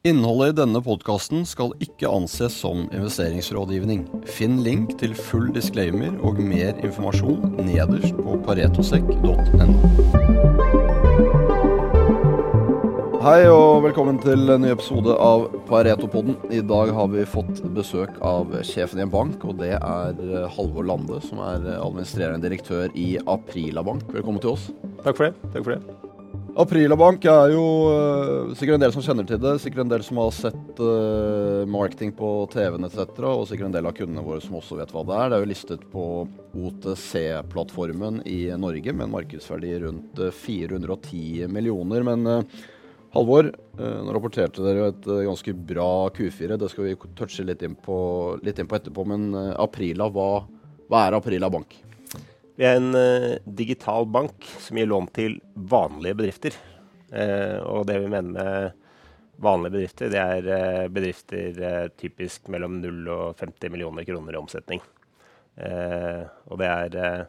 Innholdet 0.00 0.54
i 0.54 0.56
denne 0.62 0.80
podkasten 0.80 1.42
skal 1.44 1.74
ikke 1.84 2.08
anses 2.08 2.54
som 2.62 2.86
investeringsrådgivning. 2.86 4.06
Finn 4.24 4.62
link 4.64 4.94
til 5.02 5.12
full 5.12 5.50
disclaimer 5.52 6.14
og 6.24 6.40
mer 6.40 6.72
informasjon 6.80 7.58
nederst 7.66 8.16
på 8.16 8.38
paretosek.no. 8.46 9.76
Hei 13.20 13.44
og 13.52 13.84
velkommen 13.84 14.16
til 14.24 14.48
en 14.48 14.64
ny 14.64 14.72
episode 14.72 15.12
av 15.20 15.50
Paretopodden. 15.68 16.38
I 16.48 16.64
dag 16.64 16.96
har 16.96 17.12
vi 17.12 17.28
fått 17.28 17.60
besøk 17.76 18.16
av 18.24 18.56
sjefen 18.64 19.02
i 19.02 19.04
en 19.04 19.12
bank, 19.12 19.44
og 19.44 19.60
det 19.60 19.74
er 19.76 20.46
Halvor 20.56 20.88
Lande, 20.88 21.20
som 21.28 21.44
er 21.44 21.74
administrerende 21.76 22.48
direktør 22.48 22.88
i 22.96 23.18
Aprila 23.28 23.84
Bank. 23.84 24.08
Velkommen 24.16 24.40
til 24.40 24.56
oss. 24.56 24.70
Takk 25.04 25.20
for 25.20 25.28
det. 25.28 25.34
Takk 25.52 25.60
for 25.66 25.76
det. 25.76 26.00
Aprila 26.60 26.96
Bank 26.98 27.24
er 27.24 27.54
jo 27.54 27.62
uh, 27.88 28.50
sikkert 28.58 28.76
en 28.76 28.82
del 28.82 28.92
som 28.92 29.04
kjenner 29.04 29.24
til 29.24 29.38
det. 29.40 29.54
Sikkert 29.62 29.84
en 29.84 29.92
del 29.92 30.02
som 30.04 30.18
har 30.20 30.32
sett 30.36 30.82
uh, 30.82 31.62
marketing 31.70 32.12
på 32.18 32.28
TV-en 32.52 32.84
etc. 32.84 33.06
Og 33.30 33.46
sikkert 33.48 33.70
en 33.70 33.76
del 33.78 33.88
av 33.88 33.94
kundene 33.96 34.24
våre 34.26 34.42
som 34.44 34.58
også 34.58 34.76
vet 34.76 34.92
hva 34.92 35.04
det 35.08 35.16
er. 35.16 35.30
Det 35.30 35.38
er 35.38 35.44
jo 35.44 35.50
listet 35.54 35.86
på 35.94 36.04
OTC-plattformen 36.66 38.20
i 38.28 38.42
Norge 38.60 38.92
med 38.92 39.06
en 39.06 39.14
markedsverdi 39.14 39.72
rundt 39.86 40.20
uh, 40.20 40.28
410 40.36 41.48
millioner. 41.48 42.04
Men 42.10 42.50
Halvor, 43.10 43.48
nå 43.74 44.12
rapporterte 44.14 44.62
dere 44.62 44.92
et 44.92 45.06
ganske 45.26 45.54
bra 45.66 45.90
Q4. 46.14 46.54
Det 46.60 46.68
skal 46.70 46.86
vi 46.86 46.98
touche 47.18 47.42
litt 47.48 47.64
inn 47.66 47.74
på, 47.74 47.96
litt 48.46 48.60
inn 48.60 48.70
på 48.70 48.78
etterpå. 48.78 49.02
Men 49.10 49.32
Aprila, 49.34 50.06
hva, 50.14 50.44
hva 50.86 51.06
er 51.08 51.18
Aprila 51.18 51.50
Bank? 51.50 51.74
Vi 52.60 52.66
er 52.68 52.76
en 52.76 52.92
uh, 52.92 53.38
digital 53.56 54.04
bank 54.04 54.44
som 54.60 54.76
gir 54.76 54.88
lån 54.90 55.06
til 55.16 55.38
vanlige 55.54 56.18
bedrifter. 56.18 56.56
Uh, 57.08 57.56
og 57.64 57.86
det 57.88 57.96
vi 58.02 58.10
mener 58.12 58.34
med 58.34 58.74
vanlige 59.40 59.72
bedrifter, 59.78 60.10
det 60.12 60.20
er 60.20 60.50
uh, 60.50 60.90
bedrifter 60.92 61.88
typisk 61.96 62.52
mellom 62.52 62.76
0 62.82 63.08
og 63.16 63.40
50 63.40 63.72
millioner 63.72 64.04
kroner 64.04 64.36
i 64.36 64.42
omsetning. 64.42 64.84
og 65.60 66.56
det 66.60 66.68
er 66.68 67.26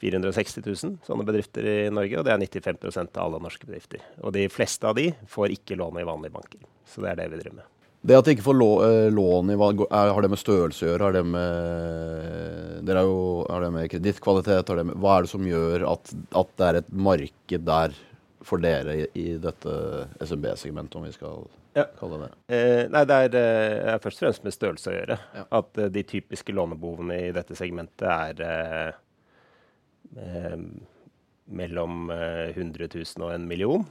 460 0.00 0.60
000 0.64 0.92
sånne 1.04 1.26
bedrifter 1.28 1.66
i 1.66 1.90
Norge, 1.92 2.20
og 2.20 2.24
det 2.24 2.32
er 2.32 2.44
95% 2.44 3.16
av 3.16 3.26
alle 3.26 3.40
norske 3.42 3.66
bedrifter. 3.68 4.04
Og 4.20 4.32
de 4.36 4.46
fleste 4.52 4.86
av 4.86 4.96
de 4.96 5.10
får 5.28 5.56
ikke 5.56 5.76
lån 5.80 6.00
i 6.00 6.08
vanlige 6.08 6.36
banker. 6.36 6.64
Så 6.84 7.00
det 7.04 7.14
er 7.14 7.22
det 7.24 7.32
vi 7.32 7.40
driver 7.42 7.62
med. 7.62 7.79
Det 8.00 8.16
at 8.16 8.24
de 8.24 8.32
ikke 8.32 8.46
får 8.46 8.56
lån 9.12 9.50
i 9.52 9.56
Har 9.60 10.22
det 10.24 10.30
med 10.32 10.40
størrelse 10.40 10.86
å 10.86 10.88
gjøre? 10.88 11.04
Har 11.04 11.16
det 11.18 11.24
med, 11.28 12.78
dere 12.88 13.02
er 13.02 13.08
jo, 13.10 13.18
har 13.44 13.66
det 13.66 13.72
med 13.74 13.90
kredittkvalitet? 13.92 14.72
Hva 14.94 15.16
er 15.16 15.26
det 15.26 15.32
som 15.32 15.48
gjør 15.48 15.84
at, 15.90 16.14
at, 16.40 16.54
det 16.56 16.68
er 16.68 16.78
et 16.80 16.88
marked 17.08 17.66
der 17.68 17.98
for 18.46 18.62
dere 18.62 18.96
i, 19.02 19.04
i 19.20 19.26
dette 19.36 19.74
SMB-segmentet, 20.24 20.96
om 20.96 21.04
vi 21.04 21.12
skal 21.12 21.44
ja. 21.76 21.84
kalle 22.00 22.22
det 22.22 22.30
eh, 22.56 22.86
Nei, 22.88 23.04
det 23.04 23.18
er, 23.26 23.36
er, 23.36 24.00
først 24.00 24.22
og 24.22 24.24
fremst 24.24 24.46
med 24.48 24.56
størrelse 24.56 24.88
å 24.88 24.96
gjøre. 24.96 25.20
Ja. 25.36 25.44
At 25.60 25.84
uh, 25.84 25.90
de 25.92 26.08
typiske 26.08 26.56
lånebehovene 26.56 27.20
i 27.26 27.30
dette 27.36 27.58
segmentet 27.58 28.08
er 28.40 28.96
uh, 30.16 30.56
mellom 31.52 32.08
100 32.08 32.88
000 32.96 33.26
og 33.26 33.34
en 33.34 33.44
million. 33.50 33.84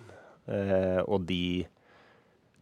og 0.50 1.26
de 1.30 1.68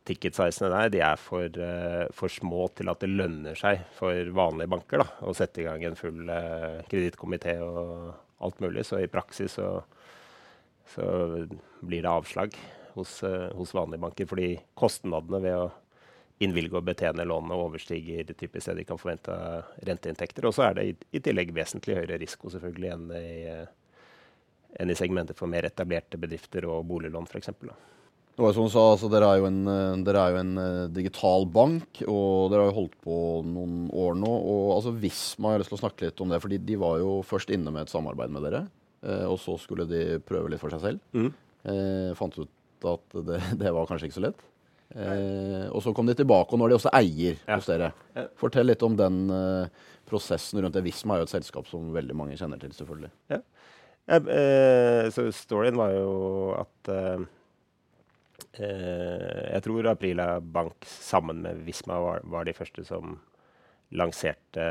ticketsizene 0.08 0.70
der 0.72 0.92
de 0.94 1.02
er 1.04 1.20
for, 1.20 1.60
uh, 1.60 2.06
for, 2.16 2.32
små 2.32 2.68
til 2.78 2.92
at 2.92 3.04
det 3.04 3.12
lønner 3.12 3.58
seg 3.60 3.84
for 3.98 4.32
vanlige 4.36 4.72
banker 4.72 5.04
da, 5.04 5.08
å 5.28 5.36
sette 5.38 5.64
i 5.64 5.68
gang 5.68 5.84
en 5.88 6.00
full 6.00 6.30
uh, 6.30 6.84
kredittkomité 6.92 7.58
og 7.64 8.14
alt 8.44 8.62
mulig. 8.64 8.86
Så 8.88 9.02
i 9.02 9.12
praksis 9.12 9.58
så, 9.58 9.72
så 10.94 11.08
blir 11.82 12.06
det 12.06 12.12
avslag 12.12 12.56
hos, 12.96 13.20
uh, 13.26 13.50
hos, 13.58 13.76
vanlige 13.78 14.04
banker. 14.06 14.30
Fordi 14.30 14.54
kostnadene 14.78 15.42
ved 15.44 15.58
å 15.58 15.68
innvilge 16.46 16.78
og 16.78 16.86
betjene 16.86 17.26
lånene 17.26 17.58
overstiger 17.58 18.30
typisk 18.38 18.70
det 18.70 18.78
de 18.82 18.88
kan 18.88 19.02
forvente 19.02 19.34
av 19.34 19.74
renteinntekter. 19.90 20.46
Og 20.46 20.54
så 20.54 20.68
er 20.68 20.78
det 20.78 20.88
i, 20.88 20.96
i, 21.18 21.22
tillegg 21.26 21.54
vesentlig 21.56 21.98
høyere 21.98 22.20
risiko 22.22 22.54
selvfølgelig 22.54 22.92
enn 22.94 23.08
i, 23.18 23.30
enn 24.78 24.94
i 24.94 24.98
segmentet 25.00 25.40
for 25.40 25.50
mer 25.50 25.66
etablerte 25.66 26.20
bedrifter 26.22 26.70
og 26.70 26.86
boliglån 26.92 27.26
f.eks. 27.26 27.56
Det 28.38 28.44
var 28.44 28.52
jo 28.52 28.54
som 28.54 28.68
du 28.68 28.70
sa, 28.70 28.82
altså, 28.94 29.08
dere, 29.10 29.28
er 29.34 29.40
jo 29.42 29.48
en, 29.48 29.64
eh, 29.66 30.10
er 30.14 30.34
jo 30.36 30.42
en 30.44 30.58
uh, 30.62 30.90
digital 30.94 31.48
bank, 31.50 32.04
og 32.06 32.52
dere 32.52 32.68
har 32.68 32.68
jo 32.70 32.76
holdt 32.76 32.98
på 33.02 33.16
noen 33.50 33.88
år 33.90 34.14
nå. 34.14 34.30
og 34.30 34.76
altså, 34.76 34.92
Visma, 34.94 35.56
har 35.56 35.64
lyst 35.64 35.72
til 35.74 35.80
å 35.80 35.82
snakke 35.82 36.06
litt 36.06 36.22
om 36.22 36.30
det, 36.30 36.38
fordi 36.44 36.60
de 36.62 36.76
var 36.78 37.00
jo 37.02 37.16
først 37.26 37.50
inne 37.56 37.74
med 37.74 37.88
et 37.88 37.94
samarbeid 37.96 38.36
med 38.36 38.46
dere. 38.46 38.60
Uh, 39.02 39.26
og 39.32 39.40
så 39.42 39.56
skulle 39.58 39.88
de 39.90 40.20
prøve 40.22 40.52
litt 40.54 40.62
for 40.62 40.70
seg 40.70 40.84
selv. 40.84 41.02
Mm. 41.18 41.32
Uh, 41.66 42.12
fant 42.20 42.38
ut 42.38 42.86
at 42.94 43.18
det, 43.26 43.42
det, 43.64 43.74
var 43.74 43.90
kanskje 43.90 44.12
ikke 44.12 44.20
så 44.20 44.26
lett. 44.28 44.46
og 45.74 45.82
så 45.82 45.96
kom 45.98 46.06
de 46.06 46.14
tilbake, 46.16 46.54
og 46.54 46.62
nå 46.62 46.68
er 46.68 46.76
de 46.76 46.78
også 46.78 46.94
eier 46.94 47.42
ja. 47.42 47.58
hos 47.58 47.72
dere. 47.72 47.90
Fortell 48.38 48.70
litt 48.70 48.86
om 48.86 48.94
den 49.02 49.18
prosessen 50.08 50.62
rundt 50.62 50.78
det. 50.78 50.86
Visma 50.86 51.18
er 51.18 51.24
jo 51.24 51.32
et 51.32 51.34
selskap 51.34 51.66
som 51.74 51.90
veldig 51.98 52.16
mange 52.22 52.38
kjenner 52.38 52.62
til, 52.62 52.70
selvfølgelig. 52.78 53.10
Ja. 53.34 53.42
så 55.12 55.26
storyen 55.36 55.82
var 55.82 55.98
jo 55.98 56.14
at 56.62 56.94
Eh, 56.94 57.26
jeg 58.58 59.62
tror 59.66 59.88
Aprila 59.90 60.28
Bank 60.42 60.86
sammen 60.86 61.42
med 61.42 61.64
Visma 61.66 61.98
var, 62.02 62.24
var 62.26 62.46
de 62.46 62.54
første 62.58 62.84
som 62.86 63.16
lanserte 63.98 64.66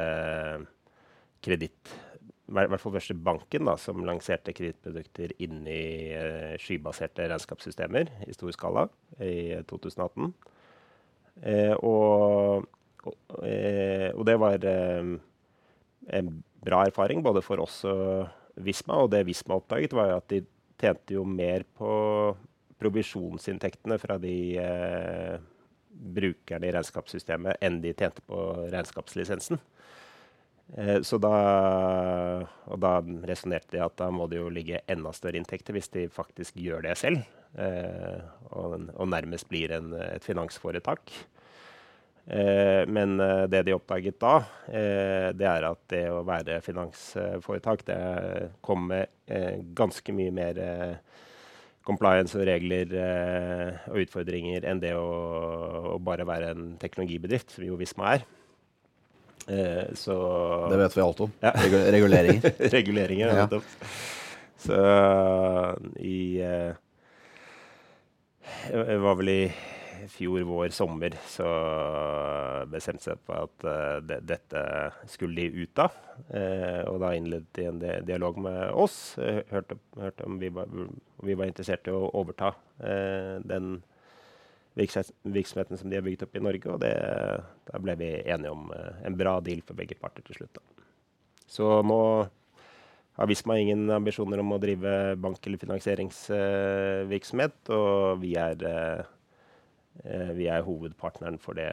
kreditt 1.42 1.92
I 2.46 2.54
hvert 2.54 2.82
fall 2.82 2.94
første 2.94 3.16
banken 3.18 3.66
da, 3.66 3.74
som 3.78 4.04
lanserte 4.06 4.54
kredittprodukter 4.54 5.34
inni 5.42 5.80
uh, 6.14 6.54
skybaserte 6.62 7.26
regnskapssystemer 7.26 8.10
i 8.26 8.34
stor 8.34 8.54
skala 8.54 8.86
i 9.18 9.58
2018. 9.66 10.30
Eh, 11.44 11.74
og, 11.84 12.64
og, 13.04 13.16
eh, 13.44 14.08
og, 14.14 14.22
det 14.28 14.36
var 14.40 14.62
eh, 14.64 15.10
en 16.18 16.30
bra 16.64 16.84
erfaring 16.88 17.22
både 17.24 17.42
for 17.44 17.60
oss 17.64 17.82
og 17.88 18.26
Visma. 18.64 19.02
Og 19.04 19.12
det 19.12 19.26
Visma 19.28 19.58
oppdaget, 19.58 19.96
var 19.96 20.16
at 20.16 20.28
de 20.32 20.42
tjente 20.80 21.16
jo 21.16 21.24
mer 21.28 21.66
på 21.76 21.90
provisjonsinntektene 22.80 23.98
fra 24.00 24.18
de 24.20 24.34
eh, 24.60 25.36
brukerne 26.16 26.68
i 26.68 26.74
regnskapssystemet 26.76 27.62
enn 27.64 27.80
de 27.84 27.94
tjente 27.96 28.24
på 28.26 28.42
regnskapslisensen. 28.72 29.60
Eh, 30.76 31.00
så 31.06 31.18
da, 31.22 31.36
og 32.66 32.82
da 32.82 32.98
resonnerte 33.28 33.76
de 33.76 33.84
at 33.84 33.96
da 34.00 34.10
må 34.12 34.28
det 34.30 34.40
jo 34.40 34.50
ligge 34.52 34.82
enda 34.92 35.14
større 35.16 35.40
inntekter 35.40 35.76
hvis 35.76 35.92
de 35.94 36.08
faktisk 36.12 36.58
gjør 36.60 36.84
det 36.88 36.98
selv, 37.00 37.24
eh, 37.54 38.20
og, 38.50 38.76
og, 38.92 39.06
nærmest 39.08 39.48
blir 39.52 39.72
en, 39.78 39.94
et 40.10 40.26
finansforetak. 40.26 41.14
Eh, 42.26 42.82
men 42.90 43.20
eh, 43.20 43.44
det 43.46 43.62
de 43.68 43.74
oppdaget 43.76 44.18
da, 44.18 44.34
eh, 44.66 45.28
det 45.30 45.46
er 45.46 45.68
at 45.68 45.82
det 45.92 46.02
å 46.10 46.24
være 46.26 46.58
finansforetak 46.64 47.86
det 47.86 48.00
kommer 48.66 49.06
ganske 49.76 50.12
mye 50.14 50.30
mer 50.34 50.58
compliance 50.58 51.24
og 51.86 52.46
regler 52.46 52.94
eh, 52.98 53.84
og 53.92 54.00
utfordringer 54.02 54.66
enn 54.66 54.80
det 54.82 54.94
å, 54.98 55.06
å, 55.94 55.98
bare 56.02 56.26
være 56.26 56.50
en 56.54 56.72
teknologibedrift, 56.80 57.54
som 57.54 57.64
jo 57.66 57.78
Visma 57.78 58.16
er. 58.16 58.26
Eh, 59.46 59.94
så 59.94 60.16
Det 60.70 60.80
vet 60.80 60.96
vi 60.96 61.04
alt 61.04 61.20
om. 61.20 61.32
Ja. 61.40 61.52
Reguleringer. 61.94 62.56
Reguleringer, 62.76 63.36
ja. 63.36 63.60
Så 64.66 64.80
i 66.02 66.40
eh, 66.42 66.74
Jeg 68.72 69.00
var 69.04 69.18
vel 69.20 69.30
i 69.30 69.40
fjor 70.08 70.42
vår 70.46 70.68
sommer 70.74 71.14
så 71.28 71.46
bestemte 72.70 73.04
seg 73.04 73.18
på 73.26 73.32
at 73.36 73.64
uh, 73.66 73.98
det, 74.04 74.20
dette 74.28 74.60
skulle 75.10 75.40
de 75.40 75.64
ut 75.64 75.78
av. 75.82 75.90
Uh, 76.30 76.82
og 76.90 77.00
da 77.02 77.14
innledet 77.16 77.50
de 77.56 77.62
en 77.70 77.80
dialog 78.06 78.38
med 78.44 78.58
oss. 78.76 79.18
Uh, 79.18 79.42
hørte, 79.52 79.74
hørte, 80.00 80.24
om 80.28 80.38
vi 80.42 80.48
var, 80.54 80.66
vi 81.22 81.34
var, 81.34 81.46
interessert 81.50 81.88
i 81.88 81.94
å 81.94 82.10
overta 82.16 82.50
den 82.76 83.82
virksomheten 84.76 85.76
som 85.80 85.88
de 85.88 85.96
har 85.96 86.04
bygget 86.04 86.26
opp 86.26 86.36
i 86.36 86.44
Norge. 86.44 86.68
Og 86.72 86.78
det, 86.82 86.94
da 87.70 87.76
ble 87.80 87.94
vi 88.00 88.10
enige 88.20 88.52
om 88.52 88.62
en 88.76 89.16
bra 89.16 89.40
deal 89.44 89.60
for 89.64 89.74
begge 89.78 89.96
parter 90.00 90.22
til 90.26 90.36
slutt. 90.40 90.54
Da. 90.58 90.62
Så 91.48 91.64
nå 91.86 92.00
har 93.16 93.26
Visma 93.30 93.56
ingen 93.56 93.88
ambisjoner 93.96 94.38
om 94.42 94.52
å 94.52 94.60
drive 94.60 95.16
bank- 95.16 95.46
eller 95.48 95.56
finansieringsvirksomhet, 95.62 97.56
og 97.72 98.20
vi 98.20 98.36
er 98.36 98.56
Eh, 98.60 99.04
vi 100.04 100.50
er 100.52 100.66
hovedpartneren 100.66 101.38
for 101.40 101.58
det 101.58 101.72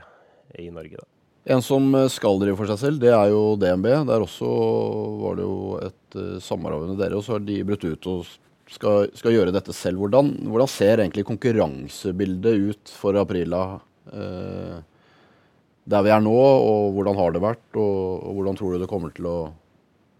i 0.60 0.70
Norge. 0.72 1.02
da. 1.02 1.08
En 1.44 1.62
som 1.64 1.90
eh, 1.96 2.08
skal 2.12 2.40
drive 2.40 2.56
for 2.60 2.70
seg 2.72 2.80
selv, 2.80 3.02
det 3.04 3.12
er 3.12 3.34
jo 3.34 3.56
DNB. 3.60 3.90
Der 4.08 4.24
også 4.24 4.50
var 5.20 5.38
det 5.40 5.48
jo 5.48 5.58
et 5.84 6.18
uh, 6.18 6.40
samarbeid 6.44 6.94
med 6.94 7.04
dere, 7.04 7.20
og 7.20 7.26
så 7.26 7.36
har 7.36 7.44
de 7.44 7.60
brutt 7.68 7.84
ut 7.84 8.10
og 8.12 8.30
skal, 8.72 9.10
skal 9.18 9.36
gjøre 9.36 9.56
dette 9.56 9.76
selv. 9.76 10.00
Hvordan, 10.04 10.32
hvordan, 10.48 10.72
ser 10.72 11.04
egentlig 11.04 11.26
konkurransebildet 11.28 12.70
ut 12.70 12.94
for 12.96 13.20
Aprila 13.20 13.64
eh, 14.08 14.78
der 15.84 16.06
vi 16.06 16.14
er 16.16 16.24
nå, 16.24 16.32
og 16.32 16.94
hvordan 16.96 17.20
har 17.20 17.36
det 17.36 17.42
vært, 17.44 17.66
og, 17.76 18.24
og 18.24 18.38
hvordan 18.38 18.58
tror 18.58 18.74
du 18.74 18.80
det 18.82 18.88
kommer 18.90 19.12
til 19.14 19.28
å, 19.28 19.38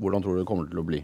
hvordan 0.04 0.26
tror 0.26 0.36
du 0.36 0.42
det 0.42 0.50
kommer 0.50 0.68
til 0.68 0.82
å 0.82 0.86
bli? 0.86 1.00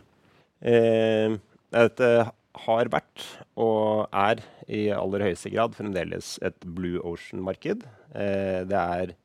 Eh, 0.59 1.37
dette 1.71 2.09
har 2.57 2.89
vært, 2.91 3.23
og 3.61 4.09
er 4.15 4.41
i 4.67 4.87
aller 4.93 5.27
høyeste 5.27 5.51
grad, 5.53 5.77
fremdeles 5.77 6.37
et 6.45 6.65
blue 6.65 7.01
ocean-marked. 7.05 7.85
Eh, 8.17 8.61
det 8.69 8.79
er 8.79 9.15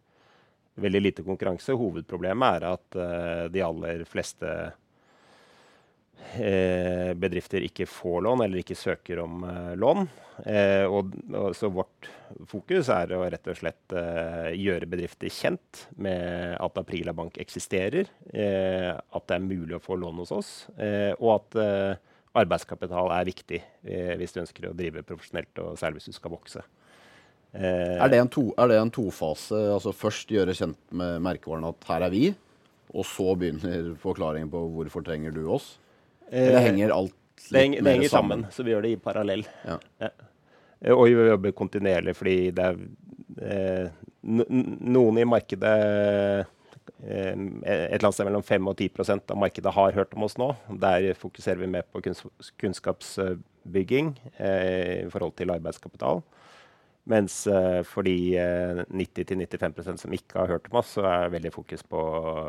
veldig 0.80 1.02
lite 1.02 1.24
konkurranse. 1.26 1.76
Hovedproblemet 1.78 2.58
er 2.58 2.66
at 2.74 2.98
eh, 3.00 3.44
de 3.54 3.62
aller 3.64 4.04
fleste 4.10 4.50
eh, 6.36 7.12
bedrifter 7.16 7.64
ikke 7.64 7.88
får 7.88 8.22
lån, 8.26 8.44
eller 8.44 8.62
ikke 8.62 8.78
søker 8.78 9.22
om 9.24 9.44
eh, 9.48 9.72
lån. 9.80 10.06
Eh, 10.44 10.84
og, 10.84 11.14
og, 11.32 11.50
så 11.56 11.70
vårt 11.72 12.10
fokus 12.50 12.90
er 12.92 13.14
å 13.14 13.24
rett 13.24 13.52
og 13.52 13.60
slett 13.60 13.94
eh, 13.96 14.50
gjøre 14.58 14.90
bedrifter 14.90 15.32
kjent 15.32 15.86
med 15.96 16.58
at 16.58 16.80
Aprila 16.80 17.14
Bank 17.16 17.38
eksisterer, 17.40 18.10
at 18.34 19.30
det 19.30 19.36
er 19.36 19.44
mulig 19.44 19.78
å 19.78 19.84
få 19.84 19.96
lån 20.00 20.24
hos 20.24 20.32
oss, 20.34 20.50
og 21.20 21.30
at 21.36 21.56
arbeidskapital 22.34 23.12
er 23.14 23.28
viktig 23.28 23.60
hvis 24.18 24.34
du 24.34 24.40
ønsker 24.42 24.66
å 24.68 24.76
drive 24.76 25.04
profesjonelt, 25.06 25.52
og 25.62 25.78
særlig 25.78 26.00
hvis 26.00 26.10
du 26.10 26.16
skal 26.16 26.32
vokse. 26.34 26.64
Eh, 27.54 28.00
er, 28.02 28.08
det 28.10 28.18
to, 28.34 28.48
er, 28.58 28.72
det 28.72 28.80
en 28.80 28.90
tofase? 28.90 29.58
Altså 29.70 29.92
Først 29.94 30.32
gjøre 30.34 30.56
kjent 30.58 30.78
med 30.90 31.22
merkevaren 31.22 31.68
at 31.68 31.86
her 31.86 32.06
er 32.08 32.14
vi, 32.14 32.24
og 32.90 33.06
så 33.06 33.34
begynner 33.38 33.92
forklaringen 34.02 34.50
på 34.50 34.62
hvorfor 34.74 35.04
trenger 35.06 35.34
du 35.34 35.44
oss? 35.54 35.76
Eller 36.32 36.58
eh, 36.58 36.66
henger 36.70 36.94
alt 36.96 37.14
litt 37.14 37.52
det 37.52 37.60
henger, 37.60 37.84
det 37.84 37.94
henger 37.94 38.10
sammen. 38.10 38.42
sammen? 38.42 38.56
Så 38.56 38.66
vi 38.66 38.74
gjør 38.74 38.86
det 38.86 38.94
i 38.94 38.98
parallell. 39.04 39.46
Ja. 39.66 39.78
Ja. 40.02 40.10
Eh, 40.80 40.94
og 40.94 41.06
vi 41.06 41.28
jobber 41.30 41.54
kontinuerlig 41.54 42.16
fordi 42.18 42.38
det 42.56 42.66
er 42.66 42.82
eh, 43.44 44.02
noen 44.24 45.22
i 45.22 45.28
markedet 45.28 45.74
eh, 45.84 46.52
et 47.04 47.64
eller 47.66 48.06
annet 48.06 48.16
sted 48.16 48.28
mellom 48.28 48.44
5 48.46 48.70
og 48.70 48.80
10% 48.80 49.32
av 49.34 49.40
markedet 49.40 49.72
har 49.76 49.96
hørt 49.96 50.14
om 50.16 50.24
oss 50.26 50.38
nå. 50.40 50.50
Der 50.80 51.10
fokuserer 51.18 51.60
vi 51.60 51.70
mer 51.70 51.84
på 51.88 52.02
kunnskapsbygging 52.62 54.14
eh, 54.38 55.04
i 55.04 55.10
forhold 55.12 55.36
til 55.38 55.52
arbeidskapital. 55.54 56.22
Mens 57.04 57.42
uh, 57.46 57.82
for 57.84 58.06
de 58.06 58.16
uh, 58.40 58.80
90-95% 58.88 60.00
som 60.00 60.14
ikke 60.16 60.40
har 60.40 60.54
hørt 60.54 60.70
om 60.70 60.78
oss, 60.80 60.94
så 60.96 61.04
er 61.04 61.34
veldig 61.34 61.52
fokus 61.52 61.84
på 61.84 62.00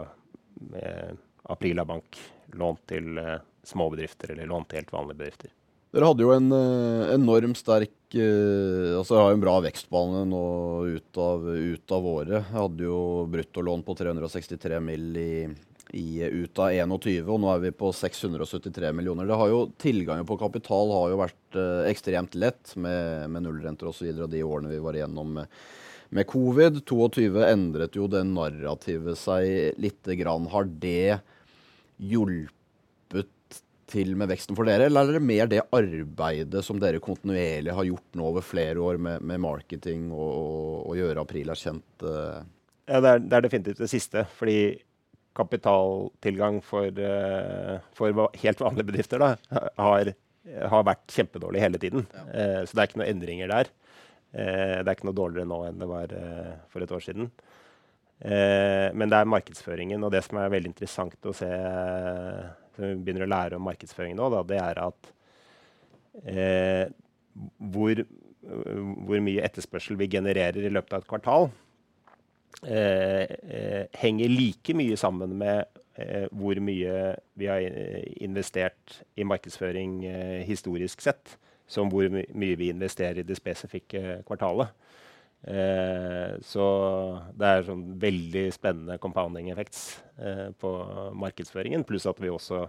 uh, 0.05 1.11
Aprila 1.51 1.83
Bank. 1.87 2.19
Lån 2.55 2.77
til 2.87 3.19
småbedrifter 3.65 4.31
eller 4.31 4.47
lån 4.47 4.67
til 4.69 4.79
helt 4.79 4.93
vanlige 4.93 5.19
bedrifter. 5.19 5.51
Dere 5.95 6.09
hadde 6.11 6.25
jo 6.25 6.33
en 6.35 6.49
uh, 6.51 7.13
enormt 7.15 7.59
sterk 7.59 7.91
altså 8.15 9.11
Dere 9.11 9.21
har 9.25 9.31
jo 9.33 9.35
en 9.35 9.41
bra 9.43 9.53
vekstbane 9.65 10.21
nå 10.29 10.41
ut 10.87 11.17
av, 11.19 11.41
ut 11.51 11.91
av 11.91 12.05
året. 12.07 12.35
Jeg 12.37 12.53
hadde 12.53 12.85
jo 12.85 12.99
bruttolån 13.27 13.83
på 13.83 13.95
363 13.99 14.79
mill. 14.83 15.09
i 15.19 15.31
i, 15.95 16.23
ut 16.23 16.59
av 16.59 16.73
21, 16.73 17.27
og 17.29 17.39
nå 17.41 17.51
er 17.53 17.61
vi 17.67 17.71
på 17.75 17.91
673 17.93 18.91
millioner. 18.95 19.27
Det 19.29 19.37
har 19.39 19.51
jo, 19.51 19.61
Tilgangen 19.81 20.27
på 20.27 20.37
kapital 20.39 20.91
har 20.91 21.13
jo 21.13 21.21
vært 21.21 21.59
eh, 21.59 21.87
ekstremt 21.91 22.35
lett 22.35 22.73
med, 22.75 23.29
med 23.31 23.45
nullrenter 23.45 23.89
osv. 23.91 24.09
Og, 24.09 24.25
og 24.25 24.33
de 24.33 24.43
årene 24.43 24.73
vi 24.73 24.81
var 24.83 24.97
igjennom 24.97 25.31
med, 25.39 25.61
med 26.15 26.27
covid. 26.31 26.81
22 26.83 27.45
endret 27.47 27.95
jo 27.95 28.09
det 28.11 28.25
narrativet 28.27 29.19
seg 29.21 29.79
lite 29.81 30.17
grann. 30.19 30.49
Har 30.51 30.67
det 30.67 31.21
hjulpet 31.95 32.53
til 33.89 34.15
med 34.17 34.29
veksten 34.31 34.57
for 34.57 34.67
dere, 34.67 34.87
eller 34.89 35.09
er 35.09 35.17
det 35.17 35.25
mer 35.25 35.49
det 35.49 35.61
arbeidet 35.75 36.63
som 36.65 36.79
dere 36.81 37.01
kontinuerlig 37.03 37.73
har 37.77 37.87
gjort 37.87 38.17
nå 38.17 38.27
over 38.31 38.45
flere 38.45 38.81
år 38.81 38.99
med, 39.01 39.21
med 39.21 39.41
marketing 39.43 40.07
og, 40.09 40.25
og, 40.25 40.75
og 40.89 40.99
gjøre 40.99 41.21
Aprila 41.21 41.57
kjent? 41.59 41.87
Uh... 42.01 42.41
Ja, 42.89 43.01
det 43.01 43.11
er, 43.11 43.23
det 43.23 43.37
er 43.37 43.47
definitivt 43.47 43.81
det 43.83 43.91
siste. 43.91 44.25
fordi 44.39 44.59
kapitaltilgang 45.35 46.61
for, 46.63 46.87
uh, 46.95 47.77
for 47.93 48.21
helt 48.41 48.61
vanlige 48.63 48.89
bedrifter 48.89 49.21
da, 49.21 49.33
har, 49.77 50.13
har, 50.71 50.85
vært 50.87 51.05
kjempedårlig 51.11 51.61
hele 51.61 51.81
tiden. 51.81 52.07
Ja. 52.15 52.25
Uh, 52.29 52.61
så 52.65 52.71
det 52.71 52.81
er 52.81 52.89
ikke 52.89 53.03
noen 53.03 53.11
endringer 53.13 53.51
der. 53.53 53.73
Det 54.35 54.81
er 54.83 54.95
ikke 54.97 55.05
noe 55.07 55.15
dårligere 55.15 55.47
nå 55.47 55.57
enn 55.63 55.77
det 55.79 55.85
var 55.87 56.11
for 56.67 56.83
et 56.83 56.89
år 56.91 57.03
siden. 57.05 57.29
men 58.19 59.11
det 59.13 59.15
er 59.15 59.29
markedsføringen, 59.31 60.03
og 60.03 60.11
det 60.11 60.25
som 60.25 60.41
er 60.41 60.51
veldig 60.51 60.73
interessant 60.73 61.29
å 61.29 61.31
se 61.31 61.47
som 62.75 62.85
vi 62.87 63.01
begynner 63.01 63.25
å 63.25 63.31
lære 63.31 63.59
om 63.59 63.65
markedsføring 63.67 64.15
nå, 64.19 64.29
da, 64.33 64.43
det 64.47 64.61
er 64.61 64.81
at 64.85 65.11
hvor, 67.59 67.99
hvor 68.45 69.23
mye 69.25 69.43
etterspørsel 69.43 69.97
vi 69.99 70.07
genererer 70.13 70.63
i 70.63 70.71
løpet 70.71 70.95
av 70.95 71.03
et 71.03 71.09
kvartal, 71.09 71.49
Eh, 72.63 73.21
eh, 73.21 73.85
henger 73.99 74.29
like 74.29 74.73
mye 74.73 74.95
sammen 74.97 75.35
med 75.37 75.65
eh, 75.99 76.25
hvor 76.31 76.57
mye 76.63 77.15
vi 77.35 77.49
har 77.51 77.61
investert 78.23 79.01
i 79.15 79.27
markedsføring 79.27 79.99
historisk 80.47 81.03
sett, 81.03 81.35
som 81.67 81.91
hvor 81.91 82.07
my 82.09 82.23
mye 82.33 82.57
vi 82.57 82.71
investerer 82.71 83.21
i 83.21 83.27
det 83.27 83.37
spesifikke 83.37 84.21
kvartalet. 84.25 84.71
Eh, 85.47 86.39
så 86.41 86.65
det 87.37 87.49
er 87.49 87.67
sånn 87.67 87.83
veldig 88.01 88.47
spennende 88.55 88.97
compounding 89.01 89.51
effects 89.53 89.99
eh, 90.17 90.49
på 90.57 90.71
markedsføringen. 91.13 91.85
Pluss 91.85 92.07
at 92.09 92.21
vi 92.21 92.31
også 92.33 92.63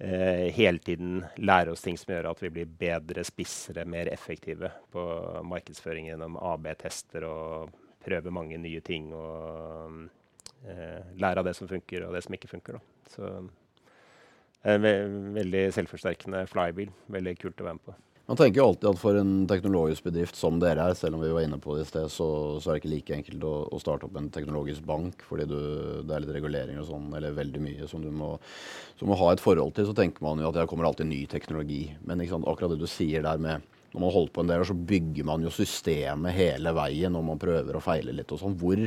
eh, 0.00 0.48
hele 0.56 0.82
tiden 0.82 1.20
lærer 1.38 1.70
oss 1.74 1.84
ting 1.86 1.98
som 2.00 2.10
gjør 2.14 2.32
at 2.32 2.42
vi 2.42 2.50
blir 2.56 2.74
bedre 2.80 3.22
spissere, 3.26 3.86
mer 3.86 4.10
effektive 4.10 4.72
på 4.90 5.04
markedsføring 5.46 6.10
gjennom 6.10 6.40
AB-tester 6.40 7.28
og 7.28 7.78
prøve 8.02 8.34
mange 8.34 8.58
nye 8.58 8.82
ting 8.82 9.12
og 9.14 10.04
eh, 10.66 11.00
lære 11.22 11.44
av 11.44 11.46
det 11.46 11.54
som 11.58 11.70
funker, 11.70 12.08
og 12.08 12.16
det 12.16 12.24
som 12.26 12.34
ikke 12.34 12.50
funker. 12.50 12.80
Da. 12.80 13.10
Så 13.14 13.32
en 14.60 14.82
ve 14.84 14.94
veldig 15.38 15.68
selvforsterkende 15.72 16.44
flybil. 16.50 16.90
Veldig 17.14 17.38
kult 17.40 17.62
å 17.62 17.70
være 17.70 17.78
med 17.78 17.86
på. 17.86 18.00
Man 18.30 18.38
tenker 18.38 18.60
jo 18.60 18.64
alltid 18.70 18.86
at 18.92 18.98
for 19.00 19.16
en 19.18 19.30
teknologisk 19.50 20.04
bedrift 20.06 20.36
som 20.38 20.60
dere 20.62 20.84
er, 20.86 20.94
selv 20.94 21.16
om 21.16 21.22
vi 21.24 21.32
var 21.34 21.42
inne 21.42 21.56
på 21.58 21.74
det 21.74 21.82
i 21.82 21.88
sted, 21.88 22.04
så, 22.14 22.28
så 22.62 22.70
er 22.70 22.76
det 22.76 22.82
ikke 22.84 22.90
like 22.92 23.16
enkelt 23.16 23.46
å, 23.48 23.54
å, 23.74 23.80
starte 23.82 24.06
opp 24.06 24.20
en 24.20 24.28
teknologisk 24.30 24.84
bank, 24.86 25.24
fordi 25.26 25.48
du, 25.50 25.56
det 26.06 26.14
er 26.14 26.22
litt 26.22 26.36
reguleringer 26.36 26.78
og 26.84 26.86
sånn, 26.92 27.08
eller 27.18 27.34
veldig 27.34 27.62
mye 27.64 27.88
som 27.90 28.04
du 28.04 28.12
må, 28.14 28.28
som 29.00 29.10
må, 29.10 29.16
ha 29.18 29.32
et 29.34 29.42
forhold 29.42 29.74
til. 29.74 29.88
Så 29.88 29.96
tenker 29.98 30.22
man 30.22 30.38
jo 30.38 30.46
at 30.46 30.60
det 30.60 30.68
kommer 30.70 30.86
alltid 30.86 31.10
ny 31.10 31.24
teknologi. 31.32 31.80
Men 32.06 32.22
akkurat 32.22 32.70
det 32.76 32.78
du 32.78 32.86
sier 32.86 33.26
der 33.26 33.42
med 33.42 33.66
når 33.90 34.04
man 34.04 34.14
holder 34.14 34.32
på 34.36 34.44
en 34.44 34.52
del 34.52 34.64
så 34.68 34.78
bygger 34.94 35.26
man 35.26 35.42
jo 35.42 35.50
systemet 35.50 36.36
hele 36.36 36.76
veien, 36.78 37.18
og 37.18 37.26
man 37.32 37.42
prøver 37.42 37.74
å 37.74 37.82
feile 37.82 38.14
litt 38.14 38.30
og 38.30 38.44
sånn. 38.44 38.54
Hvor, 38.62 38.86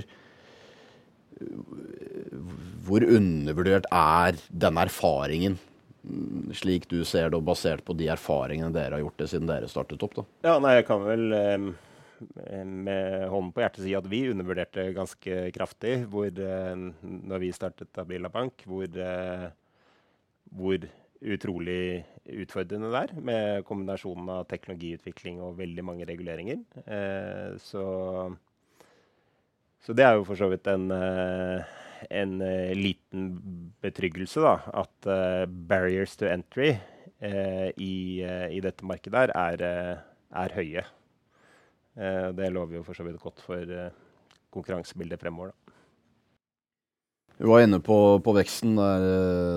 hvor 2.87 3.09
undervurdert 3.19 3.91
er 3.91 4.39
denne 4.47 4.87
erfaringen, 4.87 5.59
slik 6.57 6.87
du 6.91 7.01
ser 7.07 7.29
det, 7.29 7.39
og 7.39 7.47
basert 7.47 7.83
på 7.85 7.95
de 7.97 8.09
erfaringene 8.13 8.73
dere 8.75 8.97
har 8.97 9.03
gjort 9.05 9.23
det 9.23 9.29
siden 9.31 9.49
dere 9.49 9.71
startet 9.71 10.05
opp? 10.05 10.15
da? 10.19 10.27
Ja, 10.47 10.55
nei, 10.63 10.77
jeg 10.79 10.87
kan 10.89 11.03
vel 11.05 11.25
um, 11.33 11.69
med 12.63 13.27
hånden 13.29 13.51
på 13.53 13.63
hjertet 13.63 13.83
si 13.85 13.93
at 13.97 14.07
vi 14.11 14.25
undervurderte 14.31 14.89
ganske 14.95 15.39
kraftig 15.55 15.97
hvor, 16.11 16.29
når 16.31 17.41
vi 17.43 17.53
startet 17.55 17.99
Abrila 17.99 18.31
Bank, 18.31 18.63
hvor, 18.69 18.87
eh, 18.87 19.47
hvor 20.55 20.87
utrolig 21.23 22.03
utfordrende 22.43 22.91
det 22.91 23.01
er 23.01 23.21
med 23.29 23.67
kombinasjonen 23.67 24.31
av 24.37 24.47
teknologiutvikling 24.51 25.41
og 25.43 25.57
veldig 25.59 25.85
mange 25.85 26.07
reguleringer. 26.07 26.59
Eh, 26.83 27.55
så, 27.63 27.85
så, 29.83 29.95
det 29.95 30.05
er 30.07 30.17
jo 30.17 30.27
for 30.27 30.39
så 30.39 30.49
vidt 30.51 30.67
en, 30.71 30.89
eh, 30.95 31.73
en 32.09 32.37
uh, 32.41 32.73
liten 32.77 33.29
betryggelse, 33.83 34.43
da. 34.43 34.55
At 34.83 35.09
uh, 35.09 35.45
barriers 35.47 36.15
to 36.19 36.27
entry 36.31 36.73
uh, 36.73 37.69
i, 37.77 37.95
i, 38.23 38.61
dette 38.63 38.85
markedet 38.87 39.29
er, 39.35 39.65
er 40.33 40.57
høye. 40.57 40.85
det 41.93 42.47
lover 42.49 42.79
jo 42.79 42.83
for 42.87 42.97
så 42.97 43.03
vidt 43.05 43.21
godt 43.21 43.41
for 43.45 43.69
konkurransebildet 44.53 45.21
fremover. 45.21 45.51
da. 45.53 45.63
Du 47.37 47.49
var 47.49 47.63
inne 47.65 47.79
på, 47.81 47.95
på 48.23 48.33
veksten. 48.37 48.75
Det 48.77 48.85
er, 48.85 49.05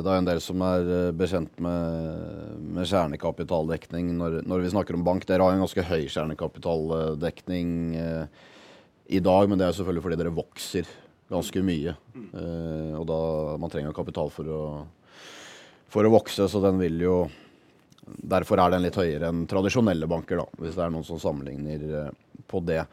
det 0.02 0.10
er, 0.10 0.18
en 0.18 0.28
del 0.28 0.40
som 0.42 0.62
er 0.64 0.88
eh, 0.90 1.14
bekjent 1.16 1.58
med, 1.62 2.62
med 2.74 2.88
kjernekapitaldekning 2.88 4.14
når, 4.16 4.40
når, 4.48 4.64
vi 4.64 4.72
snakker 4.72 4.96
om 4.96 5.04
bank. 5.06 5.26
Dere 5.28 5.44
har 5.44 5.54
en 5.54 5.62
ganske 5.62 5.84
høy 5.84 6.06
kjernekapitaldekning 6.08 7.74
eh, 8.00 8.46
i 9.12 9.20
dag, 9.22 9.46
men 9.46 9.60
det 9.60 9.68
er 9.68 9.76
selvfølgelig 9.76 10.06
fordi 10.06 10.18
dere 10.22 10.34
vokser 10.34 10.88
ganske 11.32 11.62
mye. 11.66 11.96
Eh, 12.16 12.92
og 12.98 13.06
da 13.08 13.18
man 13.60 13.72
trenger 13.72 13.96
kapital 13.96 14.30
for 14.34 14.52
å, 14.52 14.62
for 15.92 16.06
å 16.06 16.14
vokse, 16.14 16.48
så 16.50 16.62
den 16.64 16.80
vil 16.82 17.02
jo 17.06 17.18
Derfor 18.06 18.60
er 18.62 18.70
den 18.70 18.84
litt 18.84 18.94
høyere 18.94 19.32
enn 19.32 19.48
tradisjonelle 19.50 20.06
banker, 20.06 20.38
da, 20.38 20.44
hvis 20.62 20.76
det 20.76 20.82
er 20.84 20.92
noen 20.94 21.02
som 21.02 21.18
sammenligner 21.18 21.80
eh, 22.04 22.12
på 22.46 22.60
det. 22.62 22.84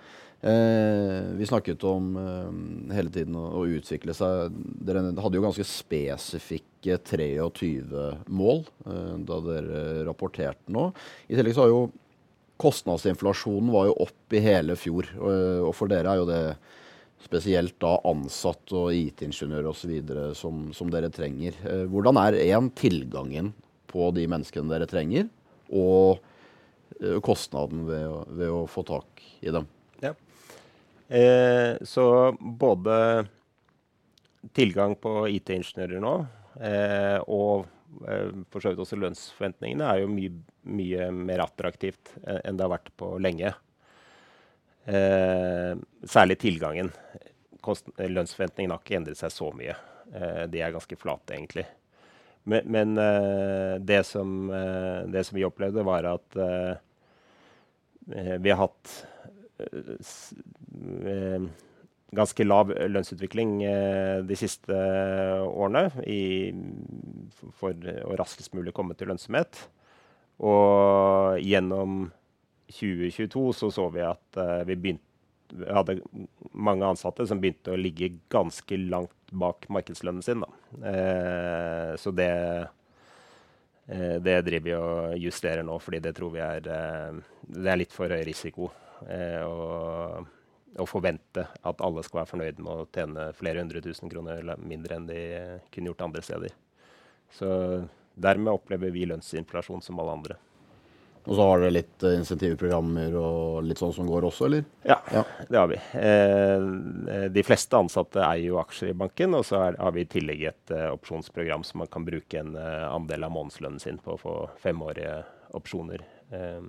Eh, 0.44 1.24
vi 1.38 1.46
snakket 1.46 1.84
om 1.88 2.18
eh, 2.20 2.96
hele 2.98 3.12
tiden 3.16 3.36
å, 3.40 3.46
å, 3.62 3.64
utvikle 3.78 4.12
seg. 4.18 4.52
Dere 4.84 5.06
hadde 5.16 5.40
jo 5.40 5.44
ganske 5.46 5.64
spesifikke 5.64 6.98
23 7.00 8.02
mål 8.28 8.60
eh, 8.84 9.14
da 9.24 9.38
dere 9.46 9.84
rapporterte 10.10 10.74
nå. 10.76 10.90
I 11.30 11.38
tillegg 11.38 11.56
så 11.56 11.64
har 11.64 11.72
jo 11.72 11.86
kostnadsinflasjonen 12.60 13.72
var 13.72 13.88
jo 13.88 13.96
opp 14.04 14.36
i 14.36 14.44
hele 14.44 14.76
fjor. 14.80 15.08
Og, 15.16 15.70
og 15.70 15.72
for 15.78 15.94
dere 15.94 16.12
er 16.12 16.20
jo 16.20 16.28
det 16.28 16.44
spesielt 17.24 17.78
da 17.82 17.96
ansatt 18.10 18.74
og 18.76 18.92
IT-ingeniører 18.96 19.70
osv. 19.72 19.94
Som, 20.38 20.68
som 20.76 20.92
dere 20.94 21.12
trenger. 21.14 21.56
Eh, 21.68 21.86
hvordan 21.92 22.20
er 22.22 22.42
én 22.44 22.70
tilgangen 22.78 23.54
på 23.90 24.10
de 24.16 24.28
menneskene 24.30 24.72
dere 24.72 24.90
trenger? 24.90 25.30
og 25.74 26.20
uh, 27.02 27.20
kostnaden 27.26 27.86
ved 27.88 28.08
å, 28.10 28.18
ved 28.30 28.52
å, 28.52 28.64
få 28.70 28.86
tak 28.88 29.24
i 29.44 29.54
dem. 29.54 29.68
Ja. 30.04 30.14
Eh, 31.08 31.80
så 31.88 32.06
både 32.40 32.96
tilgang 34.56 34.96
på 35.00 35.24
IT-ingeniører 35.32 36.02
nå 36.04 36.14
eh, 36.60 37.20
og 37.32 37.66
eh, 38.08 38.32
for 38.52 38.64
så 38.64 38.72
vidt 38.72 38.82
også 38.84 39.00
lønnsforventningene 39.00 39.88
er 39.88 40.02
jo 40.04 40.10
mye, 40.12 40.34
mye 40.68 41.10
mer 41.16 41.46
attraktivt 41.46 42.16
enn 42.24 42.58
det 42.58 42.66
har 42.66 42.74
vært 42.74 42.92
på 43.00 43.14
lenge. 43.24 43.54
Eh, 44.86 45.74
særlig 46.04 46.40
tilgangen. 46.42 46.92
Kost, 47.64 47.88
lønnsforventningen 47.98 48.74
har 48.74 48.84
ikke 48.84 49.00
endret 49.00 49.20
seg 49.20 49.32
så 49.32 49.54
mye. 49.56 49.78
Eh, 50.14 50.44
de 50.52 50.62
er 50.64 50.76
ganske 50.76 50.98
flate, 51.00 51.38
egentlig. 51.38 51.66
Men, 52.44 52.62
men 52.66 52.98
eh, 52.98 53.76
det, 53.80 54.04
som, 54.04 54.50
eh, 54.50 55.08
det, 55.08 55.24
som, 55.24 55.38
vi 55.38 55.46
opplevde, 55.48 55.86
var 55.88 56.08
at 56.12 56.36
eh, 56.36 56.74
vi 58.44 58.52
har 58.52 58.60
hatt 58.66 58.92
ganske 62.14 62.44
lav 62.44 62.74
lønnsutvikling 62.92 63.62
de 64.28 64.36
siste 64.36 64.76
årene 65.48 65.86
i, 66.04 66.52
for 67.62 67.72
å 68.04 68.18
raskest 68.20 68.52
mulig 68.58 68.74
komme 68.76 68.98
til 69.00 69.08
lønnsomhet. 69.08 69.62
Og 70.44 71.40
gjennom 71.40 72.10
2022 72.72 73.50
så 73.58 73.72
så 73.74 73.90
vi 73.94 74.06
at 74.06 74.40
vi 74.68 74.76
begynte 74.76 75.14
vi 75.54 75.74
hadde 75.74 76.00
mange 76.52 76.86
ansatte 76.86 77.26
som 77.28 77.42
begynte 77.42 77.74
å 77.74 77.80
ligge 77.80 78.14
ganske 78.34 78.78
langt 78.78 79.34
bak 79.34 79.68
markedslønnen 79.74 80.24
sin. 80.26 80.46
Uh, 80.82 81.94
så 82.00 82.14
det, 82.16 82.30
uh, 83.90 84.16
det 84.24 84.38
driver 84.48 84.68
vi 84.68 84.78
og 84.78 85.18
justerer 85.22 85.66
nå, 85.66 85.78
fordi 85.82 86.02
det 86.04 86.16
tror 86.18 86.34
vi 86.36 86.44
er, 86.44 86.64
det 86.64 87.70
er 87.70 87.82
litt 87.82 87.94
for 87.96 88.14
høy 88.14 88.24
risiko. 88.28 88.72
Å, 89.04 89.56
å, 90.80 90.86
forvente 90.88 91.44
at 91.44 91.82
alle 91.84 92.04
skal 92.06 92.22
være 92.22 92.30
fornøyd 92.30 92.62
med 92.64 92.72
å 92.72 92.86
tjene 92.88 93.26
flere 93.36 93.60
hundre 93.60 93.82
tusen 93.84 94.08
kroner 94.08 94.54
mindre 94.64 94.96
enn 94.96 95.10
de 95.10 95.20
kunne 95.74 95.92
gjort 95.92 96.06
andre 96.06 96.24
steder. 96.24 96.56
Så 97.36 97.50
dermed 98.16 98.54
opplever 98.54 98.94
vi 98.96 99.04
lønnsinflasjon 99.10 99.84
som 99.84 100.00
alle 100.00 100.16
andre. 100.16 100.40
Og 101.24 101.38
så 101.38 101.46
har 101.48 101.62
dere 101.62 101.76
litt 101.78 102.04
uh, 102.04 102.12
insentivprogrammer 102.18 103.14
og 103.16 103.64
litt 103.64 103.80
sånn 103.80 103.94
som 103.96 104.08
går 104.10 104.26
også, 104.28 104.48
eller? 104.50 104.66
Ja, 104.84 104.98
ja. 105.14 105.22
det 105.48 105.60
har 105.60 105.70
vi. 105.72 105.78
Eh, 105.96 107.30
de 107.32 107.44
fleste 107.48 107.80
ansatte 107.80 108.20
eier 108.26 108.50
jo 108.50 108.60
aksjer 108.60 108.92
i 108.92 108.98
banken, 108.98 109.38
og 109.38 109.46
så 109.48 109.62
er, 109.62 109.80
har 109.80 109.96
vi 109.96 110.04
i 110.04 110.10
tillegg 110.10 110.44
et 110.52 110.76
uh, 110.76 110.90
opsjonsprogram 110.98 111.64
som 111.68 111.80
man 111.84 111.92
kan 111.94 112.04
bruke 112.08 112.42
en 112.42 112.58
uh, 112.60 112.90
andel 112.92 113.24
av 113.30 113.32
månedslønnen 113.38 113.80
sin 113.80 114.02
på 114.04 114.18
å 114.18 114.20
få 114.20 114.36
femårige 114.64 115.22
opsjoner 115.54 116.02
eh, 116.34 116.62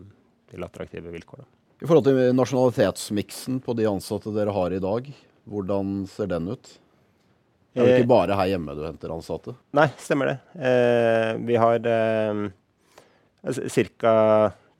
til 0.53 0.65
attraktive 0.67 1.11
vilkår. 1.11 1.41
Da. 1.43 1.47
I 1.81 1.89
forhold 1.89 2.07
til 2.07 2.35
nasjonalitetsmiksen 2.37 3.63
på 3.65 3.75
de 3.79 3.87
ansatte 3.89 4.33
dere 4.37 4.53
har 4.55 4.75
i 4.77 4.83
dag, 4.83 5.09
hvordan 5.51 6.03
ser 6.13 6.29
den 6.31 6.51
ut? 6.53 6.75
Det 7.75 7.81
er 7.81 7.89
jo 7.89 8.03
ikke 8.05 8.13
bare 8.13 8.37
her 8.39 8.53
hjemme 8.53 8.77
du 8.77 8.85
henter 8.85 9.11
ansatte? 9.11 9.57
Nei, 9.75 9.89
stemmer 9.99 10.31
det. 10.31 10.37
vi 11.49 11.57
har 11.59 11.81
ca. 13.45 14.15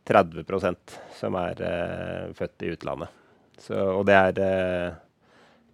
30% 0.05 0.99
som 1.17 1.37
er 1.41 1.61
eh, 1.65 2.33
født 2.37 2.65
i 2.67 2.73
utlandet. 2.75 3.21
Så, 3.61 3.77
og 3.77 4.05
det 4.09 4.17
er, 4.19 4.41
eh, 4.45 5.29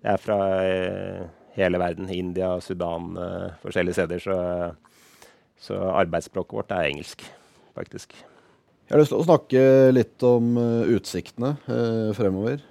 det 0.05 0.13
er 0.13 0.23
fra 0.23 0.39
eh, 0.63 1.25
hele 1.57 1.81
verden. 1.83 2.11
India, 2.15 2.53
Sudan, 2.63 3.11
forskjellige 3.65 3.99
steder. 3.99 4.23
Så, 4.23 4.37
så 5.61 5.81
arbeidsspråket 5.99 6.61
vårt 6.61 6.77
er 6.77 6.93
engelsk, 6.93 7.27
faktisk. 7.75 8.15
Jeg 8.15 8.95
har 8.95 9.03
lyst 9.03 9.13
til 9.15 9.21
å 9.21 9.27
snakke 9.27 9.65
litt 9.93 10.23
om 10.27 10.57
utsiktene 10.91 11.53
fremover. 12.17 12.63